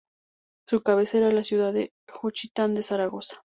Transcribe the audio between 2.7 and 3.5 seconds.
de Zaragoza.